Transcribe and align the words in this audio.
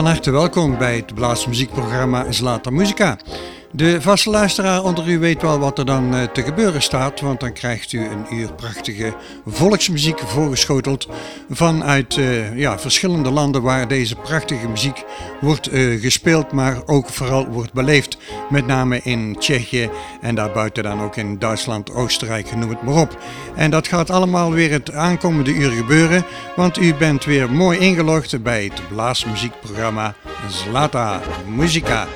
Van 0.00 0.08
harte 0.08 0.30
welkom 0.30 0.78
bij 0.78 0.96
het 0.96 1.14
blaasmuziekprogramma 1.14 2.32
Zlata 2.32 2.70
Musica. 2.70 3.18
De 3.72 4.02
vaste 4.02 4.30
luisteraar 4.30 4.84
onder 4.84 5.08
u 5.08 5.18
weet 5.18 5.42
wel 5.42 5.58
wat 5.58 5.78
er 5.78 5.84
dan 5.84 6.14
eh, 6.14 6.22
te 6.22 6.42
gebeuren 6.42 6.82
staat, 6.82 7.20
want 7.20 7.40
dan 7.40 7.52
krijgt 7.52 7.92
u 7.92 8.04
een 8.04 8.34
uur 8.34 8.52
prachtige 8.52 9.14
volksmuziek 9.46 10.18
voorgeschoteld 10.18 11.08
vanuit 11.50 12.16
uh, 12.16 12.56
ja, 12.56 12.78
verschillende 12.78 13.30
landen 13.30 13.62
waar 13.62 13.88
deze 13.88 14.14
prachtige 14.16 14.68
muziek 14.68 15.04
wordt 15.40 15.72
uh, 15.72 16.00
gespeeld, 16.00 16.52
maar 16.52 16.78
ook 16.86 17.08
vooral 17.08 17.46
wordt 17.46 17.72
beleefd. 17.72 18.18
Met 18.48 18.66
name 18.66 19.00
in 19.02 19.36
Tsjechië 19.38 19.90
en 20.20 20.34
daarbuiten 20.34 20.82
dan 20.82 21.02
ook 21.02 21.16
in 21.16 21.38
Duitsland, 21.38 21.90
Oostenrijk, 21.92 22.56
noem 22.56 22.70
het 22.70 22.82
maar 22.82 23.00
op. 23.00 23.18
En 23.54 23.70
dat 23.70 23.88
gaat 23.88 24.10
allemaal 24.10 24.52
weer 24.52 24.70
het 24.70 24.92
aankomende 24.92 25.50
uur 25.50 25.70
gebeuren, 25.70 26.24
want 26.56 26.78
u 26.78 26.94
bent 26.94 27.24
weer 27.24 27.52
mooi 27.52 27.78
ingelogd 27.78 28.42
bij 28.42 28.64
het 28.64 28.88
blaasmuziekprogramma 28.88 30.14
Zlata 30.48 31.20
Musica. 31.46 32.06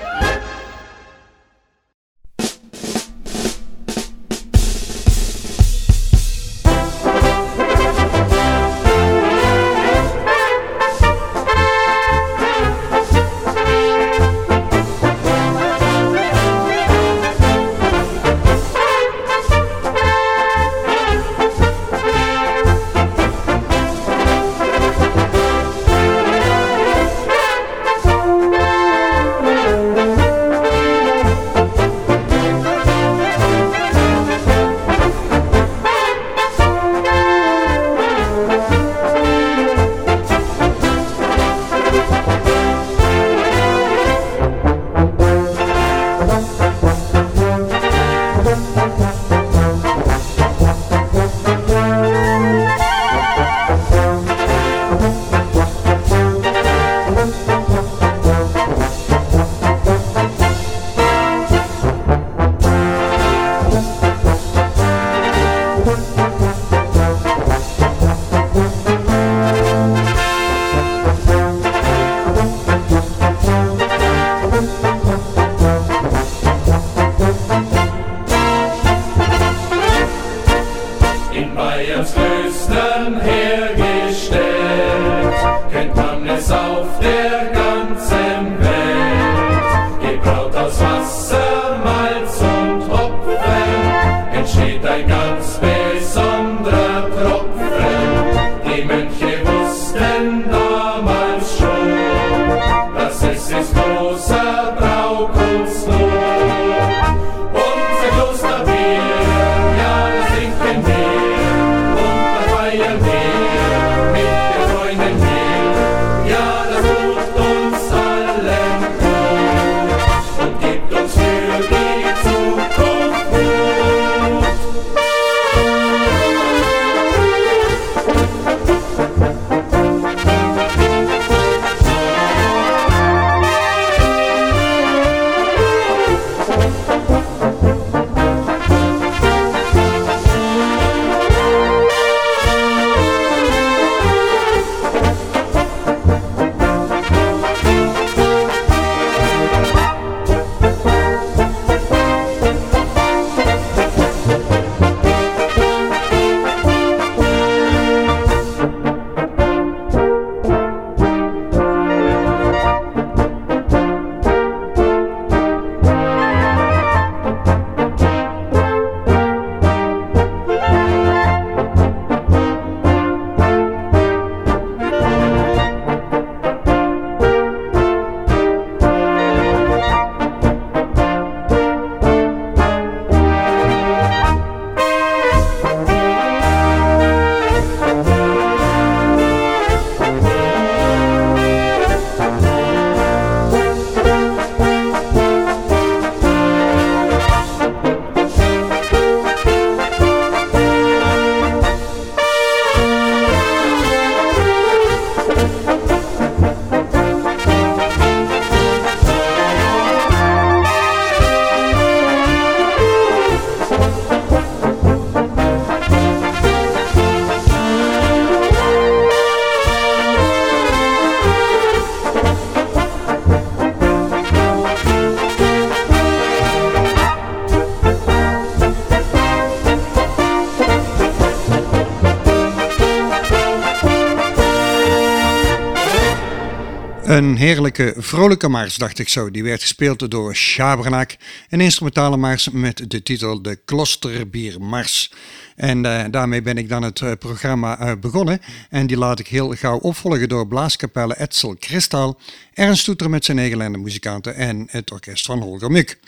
Heerlijke, 237.44 237.94
vrolijke 237.96 238.48
mars, 238.48 238.76
dacht 238.76 238.98
ik 238.98 239.08
zo. 239.08 239.30
Die 239.30 239.42
werd 239.42 239.60
gespeeld 239.60 240.10
door 240.10 240.36
Schabernack. 240.36 241.16
Een 241.48 241.60
instrumentale 241.60 242.16
mars 242.16 242.48
met 242.50 242.90
de 242.90 243.02
titel 243.02 243.42
De 243.42 243.56
Klosterbiermars. 243.64 245.12
En 245.56 245.84
uh, 245.84 246.04
daarmee 246.10 246.42
ben 246.42 246.58
ik 246.58 246.68
dan 246.68 246.82
het 246.82 247.00
uh, 247.00 247.12
programma 247.18 247.80
uh, 247.80 247.92
begonnen. 248.00 248.40
En 248.70 248.86
die 248.86 248.96
laat 248.96 249.18
ik 249.18 249.26
heel 249.26 249.50
gauw 249.50 249.78
opvolgen 249.78 250.28
door 250.28 250.46
Blaaskapelle 250.46 251.14
Etzel 251.14 251.56
Kristal, 251.58 252.20
Ernst 252.54 252.82
Stoeter 252.82 253.10
met 253.10 253.24
zijn 253.24 253.36
Nederlandse 253.36 253.80
muzikanten 253.80 254.34
en 254.34 254.66
het 254.70 254.92
orkest 254.92 255.26
van 255.26 255.40
Holger 255.40 255.70
Muk. 255.70 255.98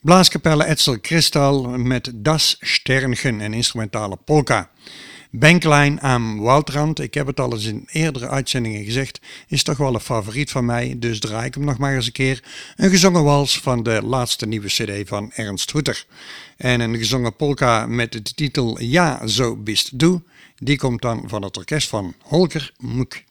Blaaskapelle 0.00 0.64
Etzel 0.64 0.98
Kristal 1.00 1.62
met 1.68 2.10
Das 2.14 2.56
Sterngen, 2.60 3.40
een 3.40 3.54
instrumentale 3.54 4.16
polka. 4.24 4.70
Banklijn 5.30 6.00
aan 6.00 6.40
Woutrand. 6.40 7.00
Ik 7.00 7.14
heb 7.14 7.26
het 7.26 7.40
al 7.40 7.52
eens 7.52 7.64
in 7.64 7.84
eerdere 7.92 8.28
uitzendingen 8.28 8.84
gezegd. 8.84 9.20
Is 9.48 9.62
toch 9.62 9.76
wel 9.76 9.94
een 9.94 10.00
favoriet 10.00 10.50
van 10.50 10.64
mij, 10.64 10.94
dus 10.98 11.20
draai 11.20 11.46
ik 11.46 11.54
hem 11.54 11.64
nog 11.64 11.78
maar 11.78 11.94
eens 11.94 12.06
een 12.06 12.12
keer. 12.12 12.42
Een 12.76 12.90
gezongen 12.90 13.24
wals 13.24 13.60
van 13.60 13.82
de 13.82 14.02
laatste 14.02 14.46
nieuwe 14.46 14.66
cd 14.66 15.08
van 15.08 15.30
Ernst 15.34 15.70
Hoeter. 15.70 16.06
En 16.56 16.80
een 16.80 16.96
gezongen 16.96 17.36
polka 17.36 17.86
met 17.86 18.12
de 18.12 18.22
titel 18.22 18.80
Ja, 18.80 19.26
zo 19.26 19.56
bist 19.56 19.98
du. 19.98 20.22
Die 20.56 20.78
komt 20.78 21.02
dan 21.02 21.22
van 21.26 21.42
het 21.42 21.56
orkest 21.56 21.88
van 21.88 22.14
Holger 22.22 22.72
Moek. 22.78 23.22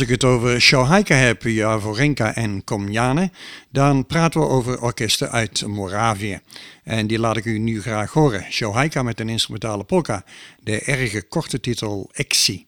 Als 0.00 0.08
ik 0.08 0.14
het 0.20 0.30
over 0.30 0.60
Shohaika 0.60 1.14
heb, 1.14 1.42
Javorenka 1.42 2.34
en 2.34 2.64
Komjane, 2.64 3.30
dan 3.70 4.06
praten 4.06 4.40
we 4.40 4.46
over 4.46 4.82
orkesten 4.82 5.30
uit 5.30 5.66
Moravië. 5.66 6.40
En 6.84 7.06
die 7.06 7.18
laat 7.18 7.36
ik 7.36 7.44
u 7.44 7.58
nu 7.58 7.82
graag 7.82 8.12
horen. 8.12 8.46
Shohaika 8.50 9.02
met 9.02 9.20
een 9.20 9.28
instrumentale 9.28 9.84
polka, 9.84 10.24
de 10.62 10.80
erge 10.80 11.22
korte 11.22 11.60
titel 11.60 12.10
Exi. 12.12 12.66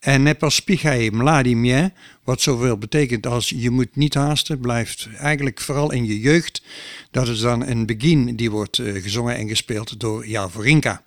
En 0.00 0.22
Nepaspichai 0.22 1.10
Mladimir, 1.10 1.90
wat 2.24 2.40
zoveel 2.40 2.78
betekent 2.78 3.26
als 3.26 3.48
je 3.56 3.70
moet 3.70 3.96
niet 3.96 4.14
haasten, 4.14 4.60
blijft 4.60 5.08
eigenlijk 5.18 5.60
vooral 5.60 5.92
in 5.92 6.06
je 6.06 6.20
jeugd. 6.20 6.62
Dat 7.10 7.28
is 7.28 7.40
dan 7.40 7.66
een 7.66 7.86
begin 7.86 8.36
die 8.36 8.50
wordt 8.50 8.78
eh, 8.78 9.02
gezongen 9.02 9.36
en 9.36 9.48
gespeeld 9.48 10.00
door 10.00 10.26
Javorinka. 10.26 11.02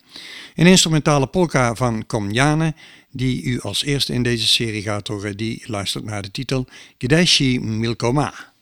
Een 0.55 0.67
instrumentale 0.67 1.27
polka 1.27 1.75
van 1.75 2.05
Komjane, 2.05 2.73
die 3.15 3.43
u 3.43 3.59
als 3.59 3.83
eerste 3.83 4.13
in 4.13 4.23
deze 4.23 4.47
serie 4.47 4.81
gaat 4.81 5.07
horen, 5.07 5.37
die 5.37 5.63
luistert 5.65 6.03
naar 6.03 6.21
de 6.21 6.31
titel 6.31 6.65
Gdeshi 6.97 7.59
Milkoma. 7.59 8.53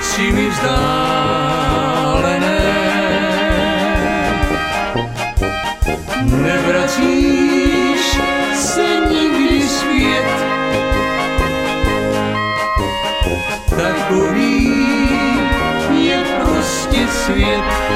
očím 0.00 0.50
vzdálené. 0.50 1.90
Nevracíš 6.22 8.18
se 8.54 8.86
nikdy 9.10 9.68
zpět, 9.68 10.24
takový 13.76 14.70
je 15.90 16.24
prostě 16.42 17.08
svět. 17.08 17.89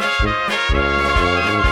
Música 0.00 1.69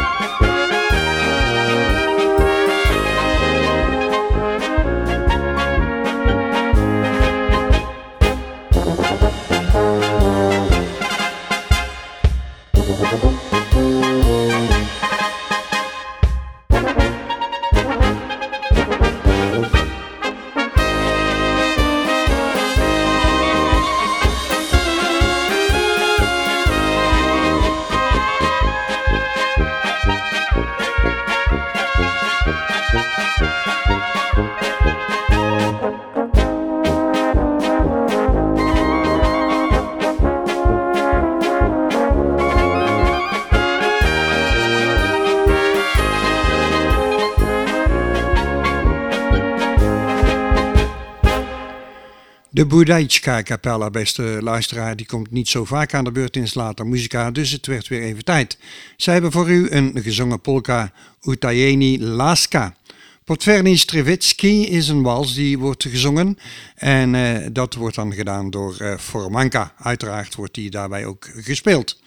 De 52.78 52.84
Budajska 52.84 53.42
Capella, 53.42 53.90
beste 53.90 54.38
luisteraar, 54.40 54.96
die 54.96 55.06
komt 55.06 55.30
niet 55.30 55.48
zo 55.48 55.64
vaak 55.64 55.94
aan 55.94 56.04
de 56.04 56.12
beurt 56.12 56.36
in 56.36 56.48
Slata 56.48 56.84
Muzika, 56.84 57.30
dus 57.30 57.50
het 57.50 57.66
werd 57.66 57.88
weer 57.88 58.02
even 58.02 58.24
tijd. 58.24 58.58
Zij 58.96 59.12
hebben 59.12 59.32
voor 59.32 59.50
u 59.50 59.70
een 59.70 59.92
gezongen 59.94 60.40
polka 60.40 60.92
Utajeni 61.22 62.02
Laska. 62.04 62.76
Potverni 63.24 63.76
Strevitsky 63.76 64.46
is 64.46 64.88
een 64.88 65.02
wals 65.02 65.34
die 65.34 65.58
wordt 65.58 65.82
gezongen 65.82 66.38
en 66.74 67.14
uh, 67.14 67.46
dat 67.52 67.74
wordt 67.74 67.96
dan 67.96 68.12
gedaan 68.12 68.50
door 68.50 68.76
uh, 68.80 68.98
Formanka. 68.98 69.74
Uiteraard 69.78 70.34
wordt 70.34 70.54
die 70.54 70.70
daarbij 70.70 71.06
ook 71.06 71.30
gespeeld. 71.34 72.00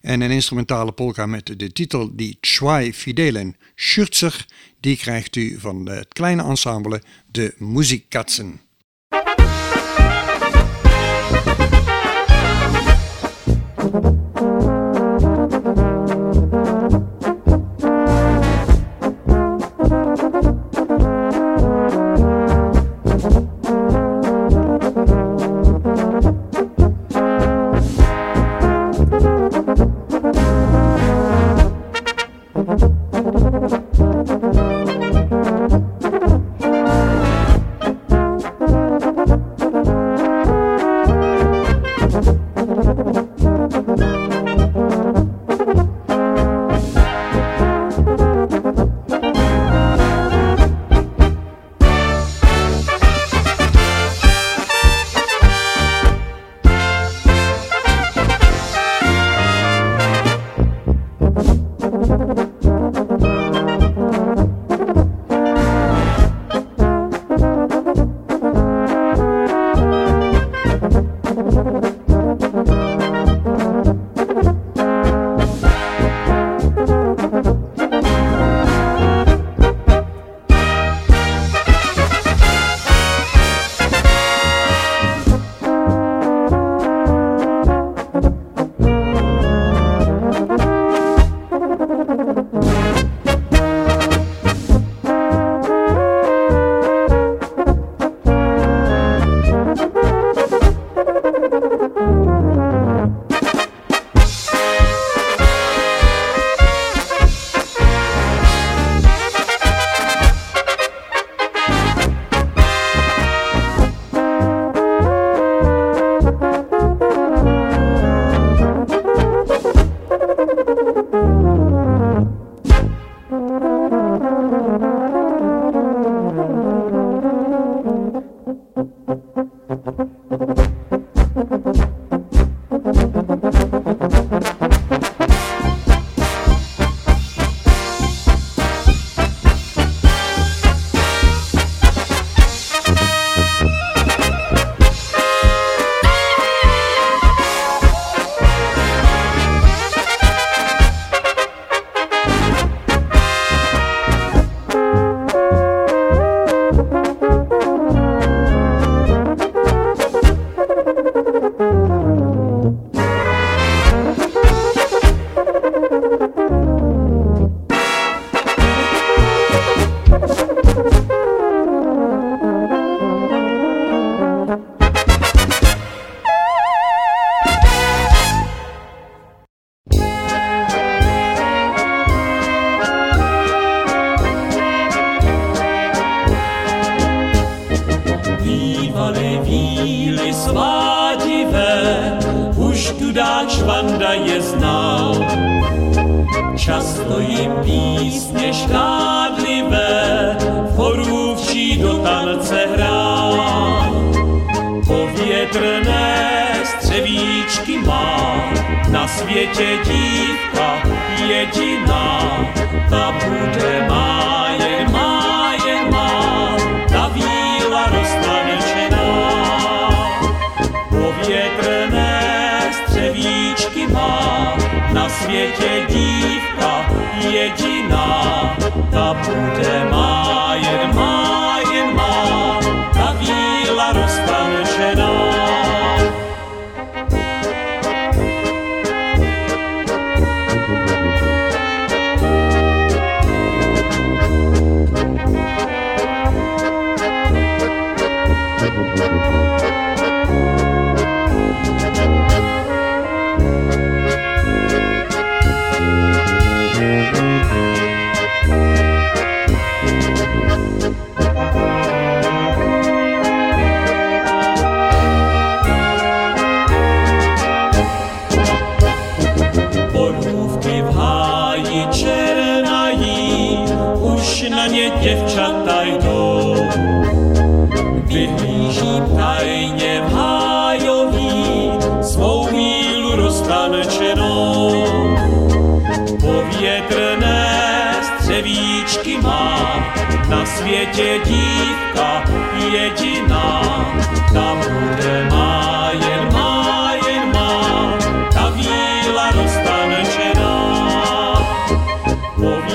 En 0.00 0.20
een 0.20 0.30
instrumentale 0.30 0.92
polka 0.92 1.26
met 1.26 1.52
de 1.56 1.72
titel 1.72 2.16
Die 2.16 2.38
Zwei 2.40 2.92
Fidelen 2.92 3.56
Schürzer, 3.74 4.46
die 4.80 4.96
krijgt 4.96 5.36
u 5.36 5.58
van 5.58 5.88
het 5.88 6.12
kleine 6.12 6.42
ensemble 6.42 7.02
De 7.30 7.54
Muziekkatzen. 7.58 8.61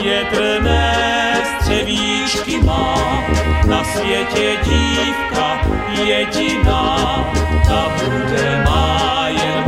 větrné 0.08 0.94
střevíčky 1.60 2.62
má. 2.64 2.96
Na 3.68 3.84
světě 3.84 4.58
dívka 4.64 5.62
jediná, 6.04 7.32
ta 7.68 7.96
bude 8.00 8.64
má 8.66 9.28
jen 9.30 9.67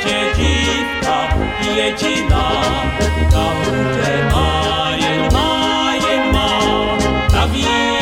plece 0.00 0.32
gifta, 0.36 1.28
e 1.76 1.94
cina, 1.96 2.44
ca 3.30 3.46
uce 3.60 4.14
mai 4.32 5.28
ma, 5.32 5.50
mai 6.32 7.62
în. 7.68 7.93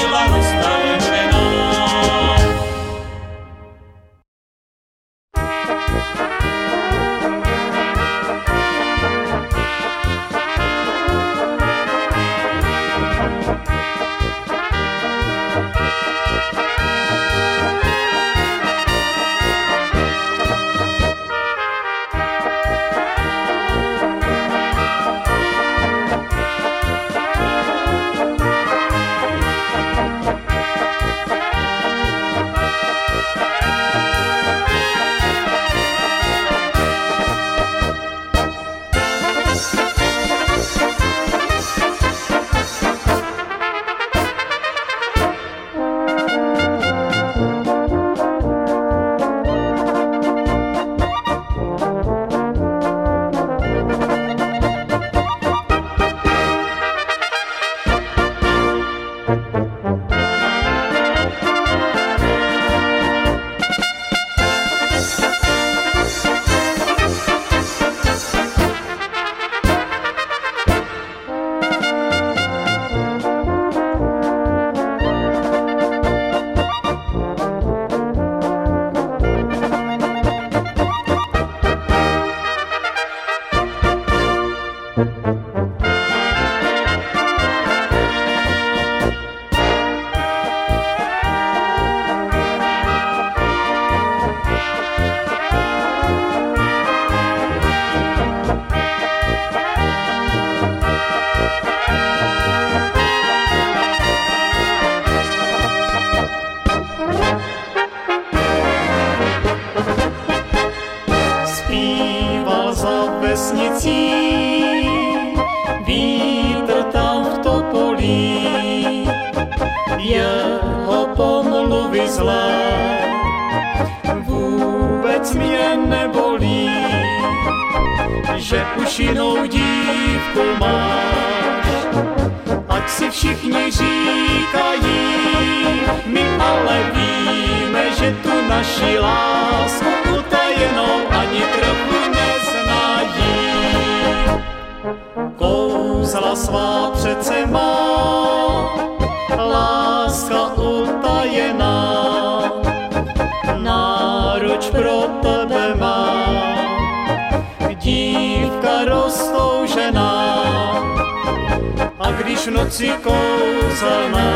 noci 162.52 162.88
kouzlná. 163.02 164.28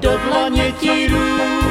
Do 0.00 0.18
dlaně 0.18 0.72
ti 0.80 1.06
růz 1.06 1.61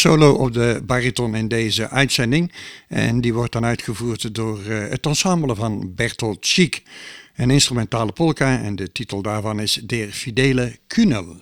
solo 0.00 0.32
op 0.32 0.52
de 0.52 0.82
bariton 0.86 1.34
in 1.34 1.48
deze 1.48 1.88
uitzending. 1.88 2.52
En 2.88 3.20
die 3.20 3.34
wordt 3.34 3.52
dan 3.52 3.64
uitgevoerd 3.64 4.34
door 4.34 4.64
eh, 4.64 4.88
het 4.88 5.06
ensemble 5.06 5.54
van 5.54 5.94
Bertolt 5.94 6.46
Schiek. 6.46 6.82
Een 7.36 7.50
instrumentale 7.50 8.12
polka 8.12 8.62
en 8.62 8.76
de 8.76 8.92
titel 8.92 9.22
daarvan 9.22 9.60
is 9.60 9.74
Der 9.74 10.08
Fidele 10.08 10.78
Kunel. 10.86 11.36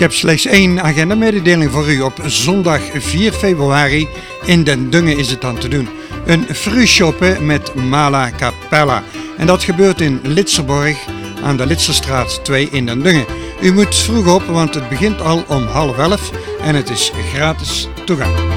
Heb 0.00 0.12
slechts 0.12 0.46
één 0.46 0.82
agendamededeling 0.82 1.70
voor 1.70 1.90
u. 1.90 2.00
Op 2.00 2.20
zondag 2.26 2.80
4 2.94 3.32
februari 3.32 4.08
in 4.44 4.64
Den 4.64 4.90
Dungen 4.90 5.18
is 5.18 5.30
het 5.30 5.40
dan 5.40 5.58
te 5.58 5.68
doen. 5.68 5.88
Een 6.26 6.46
fruitshoppen 6.54 7.46
met 7.46 7.74
Mala 7.74 8.30
Capella. 8.36 9.02
En 9.36 9.46
dat 9.46 9.62
gebeurt 9.62 10.00
in 10.00 10.20
Litserborg 10.22 10.96
aan 11.42 11.56
de 11.56 11.66
Litserstraat 11.66 12.44
2 12.44 12.68
in 12.70 12.86
Den 12.86 13.02
Dungen. 13.02 13.26
U 13.62 13.72
moet 13.72 13.94
vroeg 13.94 14.34
op, 14.34 14.46
want 14.46 14.74
het 14.74 14.88
begint 14.88 15.20
al 15.20 15.44
om 15.48 15.66
half 15.66 15.98
elf 15.98 16.30
en 16.60 16.74
het 16.74 16.90
is 16.90 17.12
gratis 17.32 17.88
toegang. 18.04 18.49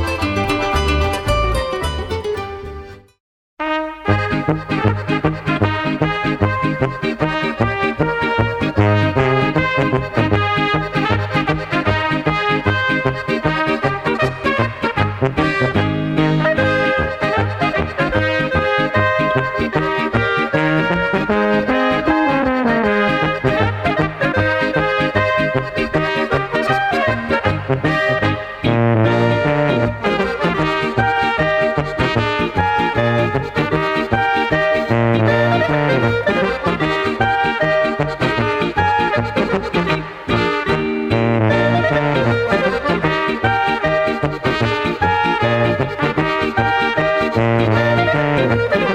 Música 47.74 48.93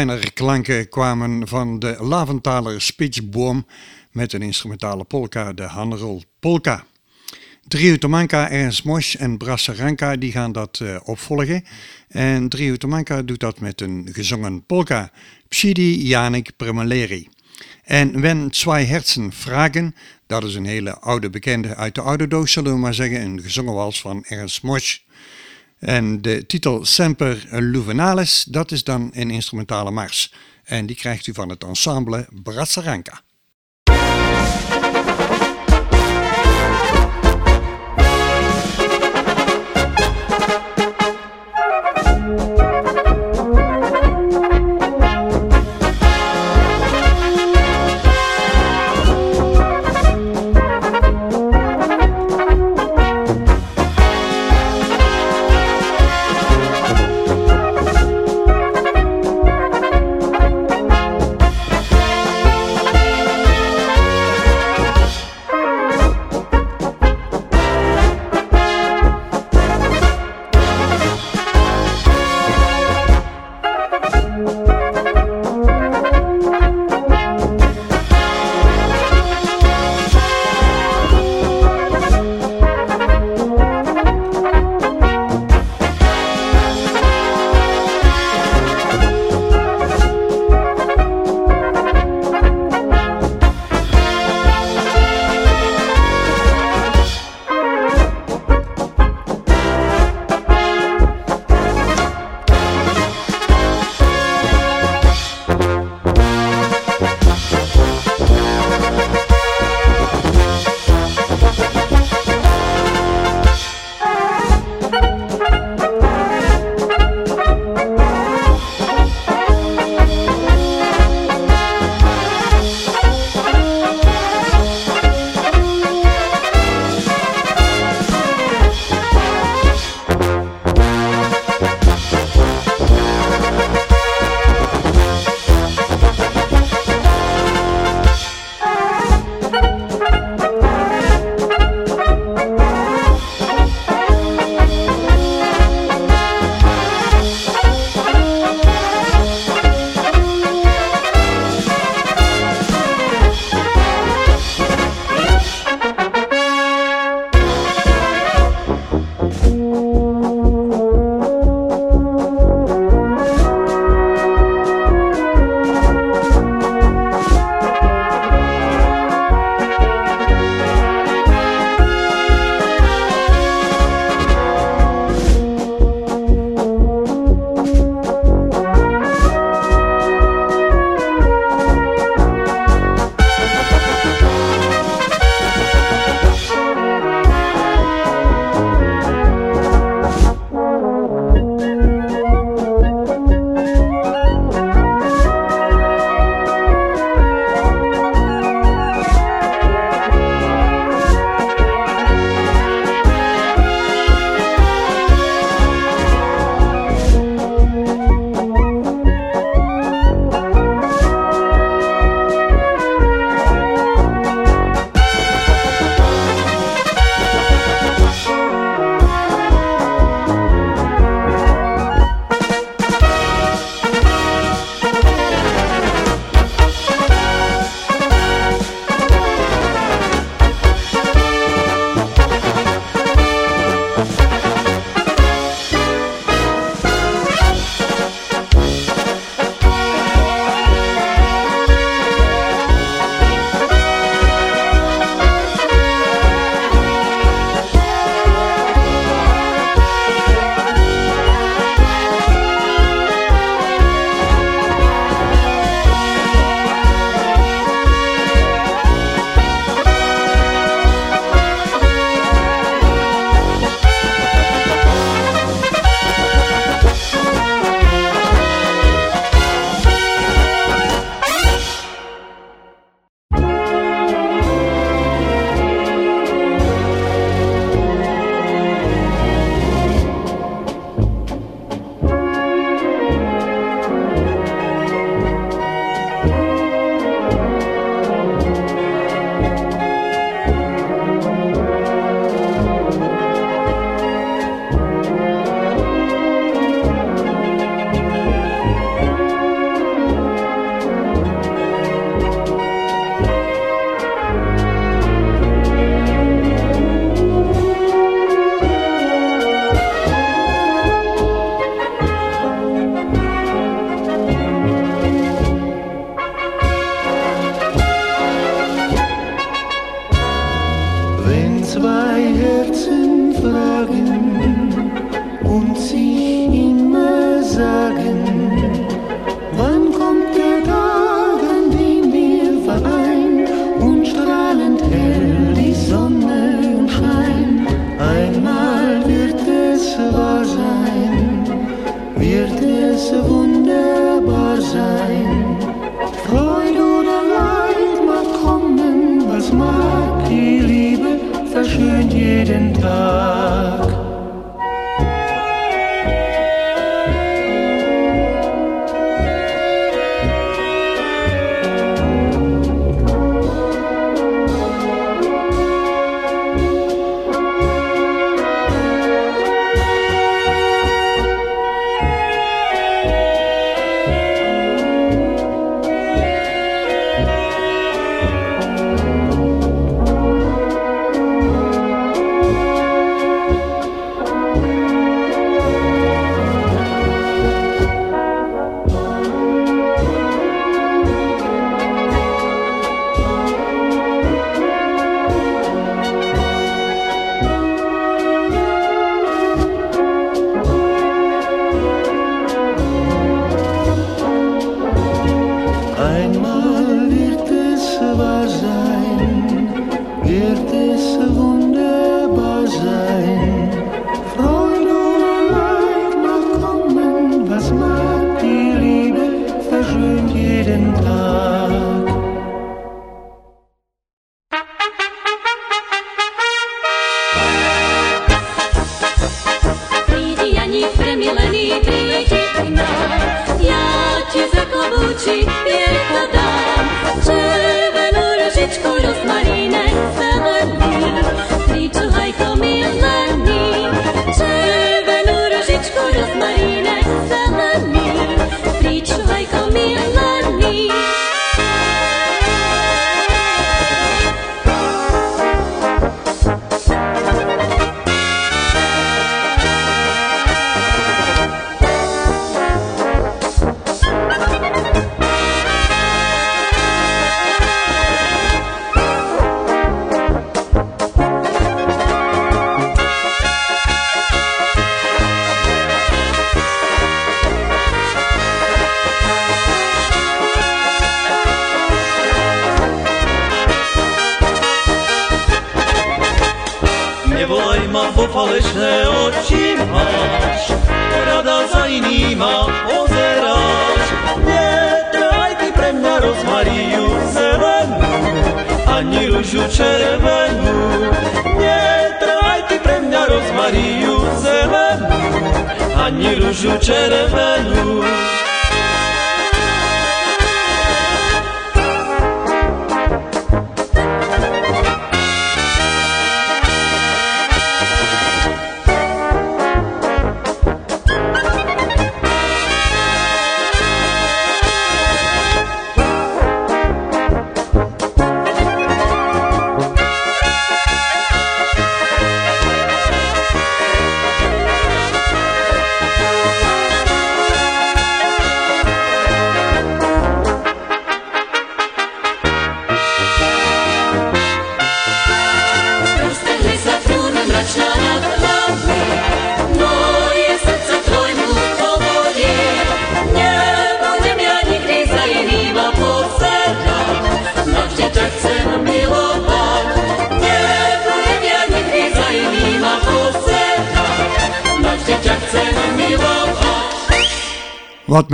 Oberkreiner 0.00 0.32
klanken 0.32 0.88
kwamen 0.88 1.48
van 1.48 1.78
de 1.78 1.96
Laventaler 1.98 2.80
Spitzboom 2.80 3.66
met 4.10 4.32
een 4.32 4.42
instrumentale 4.42 5.04
polka, 5.04 5.52
de 5.52 5.62
Hanrol 5.62 6.22
Polka. 6.38 6.84
Trio 7.68 7.96
Tomanka, 7.96 8.50
Ernst 8.50 8.84
Mosch 8.84 9.14
en 9.14 9.36
Brassaranka 9.36 10.16
die 10.16 10.32
gaan 10.32 10.52
dat 10.52 10.80
uh, 10.82 10.96
opvolgen. 11.04 11.64
En 12.08 12.48
Trio 12.48 12.76
Tomanka 12.76 13.22
doet 13.22 13.40
dat 13.40 13.60
met 13.60 13.80
een 13.80 14.08
gezongen 14.12 14.66
polka, 14.66 15.10
Psidi 15.48 16.06
Janik 16.06 16.50
Premeleri. 16.56 17.28
En 17.84 18.20
Wenn 18.20 18.48
Zwei 18.50 18.84
Herzen 18.84 19.32
Vragen, 19.32 19.94
dat 20.26 20.44
is 20.44 20.54
een 20.54 20.66
hele 20.66 20.98
oude 20.98 21.30
bekende 21.30 21.76
uit 21.76 21.94
de 21.94 22.00
oude 22.00 22.28
doos, 22.28 22.52
zullen 22.52 22.72
we 22.72 22.78
maar 22.78 22.94
zeggen, 22.94 23.20
een 23.20 23.42
gezongen 23.42 23.74
wals 23.74 24.00
van 24.00 24.24
Ernst 24.24 24.62
Mosch. 24.62 24.98
En 25.80 26.22
de 26.22 26.46
titel 26.46 26.84
Semper 26.84 27.46
Luvenalis, 27.50 28.44
dat 28.44 28.70
is 28.70 28.84
dan 28.84 29.10
een 29.12 29.30
instrumentale 29.30 29.90
mars. 29.90 30.32
En 30.64 30.86
die 30.86 30.96
krijgt 30.96 31.26
u 31.26 31.34
van 31.34 31.48
het 31.48 31.64
ensemble 31.64 32.28
Brassaranka. 32.42 33.22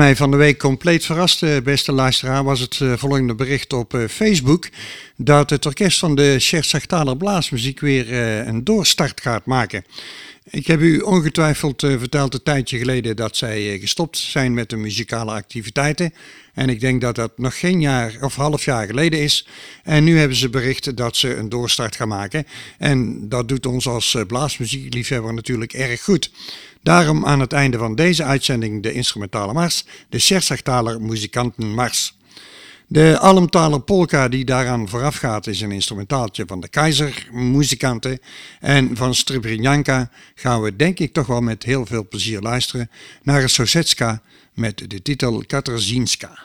Mij 0.06 0.16
van 0.16 0.30
de 0.30 0.36
week 0.36 0.58
compleet 0.58 1.04
verraste, 1.04 1.60
beste 1.64 1.92
luisteraar, 1.92 2.44
was 2.44 2.60
het 2.60 2.80
eh, 2.80 2.92
volgende 2.96 3.34
bericht 3.34 3.72
op 3.72 3.94
eh, 3.94 4.08
Facebook. 4.08 4.68
Dat 5.16 5.50
het 5.50 5.66
orkest 5.66 5.98
van 5.98 6.14
de 6.14 6.38
Scherzachtaler 6.38 7.16
Blaasmuziek 7.16 7.80
weer 7.80 8.12
eh, 8.12 8.46
een 8.46 8.64
doorstart 8.64 9.20
gaat 9.20 9.46
maken. 9.46 9.84
Ik 10.50 10.66
heb 10.66 10.80
u 10.80 10.98
ongetwijfeld 10.98 11.82
eh, 11.82 11.98
verteld 11.98 12.34
een 12.34 12.42
tijdje 12.42 12.78
geleden 12.78 13.16
dat 13.16 13.36
zij 13.36 13.72
eh, 13.72 13.80
gestopt 13.80 14.18
zijn 14.18 14.54
met 14.54 14.70
de 14.70 14.76
muzikale 14.76 15.32
activiteiten. 15.32 16.14
En 16.54 16.68
ik 16.68 16.80
denk 16.80 17.00
dat 17.00 17.14
dat 17.14 17.38
nog 17.38 17.58
geen 17.58 17.80
jaar 17.80 18.16
of 18.20 18.34
half 18.34 18.64
jaar 18.64 18.86
geleden 18.86 19.20
is. 19.20 19.46
En 19.82 20.04
nu 20.04 20.18
hebben 20.18 20.36
ze 20.36 20.48
bericht 20.48 20.96
dat 20.96 21.16
ze 21.16 21.36
een 21.36 21.48
doorstart 21.48 21.96
gaan 21.96 22.08
maken. 22.08 22.46
En 22.78 23.28
dat 23.28 23.48
doet 23.48 23.66
ons 23.66 23.86
als 23.86 24.14
eh, 24.14 24.22
blaasmuziekliefhebber 24.26 25.34
natuurlijk 25.34 25.72
erg 25.72 26.02
goed. 26.02 26.30
Daarom 26.86 27.26
aan 27.26 27.40
het 27.40 27.52
einde 27.52 27.78
van 27.78 27.94
deze 27.94 28.24
uitzending 28.24 28.82
de 28.82 28.92
instrumentale 28.92 29.52
mars, 29.52 29.84
de 30.08 30.18
Scherzachtaler 30.18 31.02
Muzikantenmars. 31.02 32.16
De 32.86 33.18
Almtaler 33.18 33.80
polka 33.80 34.28
die 34.28 34.44
daaraan 34.44 34.88
voorafgaat 34.88 35.46
is 35.46 35.60
een 35.60 35.72
instrumentaaltje 35.72 36.44
van 36.46 36.60
de 36.60 36.68
Keizer 36.68 37.28
muzikanten. 37.32 38.18
En 38.60 38.96
van 38.96 39.14
Stribrinjanka 39.14 40.10
gaan 40.34 40.62
we 40.62 40.76
denk 40.76 40.98
ik 40.98 41.12
toch 41.12 41.26
wel 41.26 41.40
met 41.40 41.62
heel 41.62 41.86
veel 41.86 42.08
plezier 42.08 42.40
luisteren 42.40 42.90
naar 43.22 43.42
een 43.42 43.48
Sosetska 43.48 44.22
met 44.54 44.90
de 44.90 45.02
titel 45.02 45.44
Katarzinska. 45.46 46.38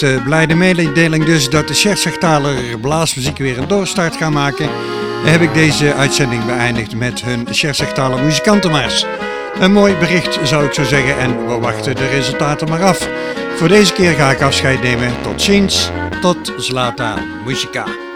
De 0.00 0.20
blijde 0.24 0.54
mededeling 0.54 1.24
dus 1.24 1.50
dat 1.50 1.68
de 1.68 1.74
Scherzachtaler 1.74 2.78
blaasmuziek 2.80 3.38
weer 3.38 3.58
een 3.58 3.68
doorstart 3.68 4.16
gaan 4.16 4.32
maken, 4.32 4.68
heb 5.24 5.40
ik 5.40 5.54
deze 5.54 5.94
uitzending 5.94 6.44
beëindigd 6.46 6.94
met 6.94 7.22
hun 7.22 7.46
Scherzachtaler 7.50 8.24
muzikantenmars. 8.24 9.06
Een 9.58 9.72
mooi 9.72 9.96
bericht 9.96 10.38
zou 10.42 10.64
ik 10.64 10.72
zo 10.72 10.84
zeggen 10.84 11.18
en 11.18 11.46
we 11.46 11.58
wachten 11.58 11.96
de 11.96 12.08
resultaten 12.08 12.68
maar 12.68 12.82
af. 12.82 13.08
Voor 13.56 13.68
deze 13.68 13.92
keer 13.92 14.12
ga 14.12 14.30
ik 14.30 14.42
afscheid 14.42 14.82
nemen. 14.82 15.12
Tot 15.22 15.42
ziens, 15.42 15.90
tot 16.20 16.52
Zlata 16.56 17.16
Muzika. 17.44 18.09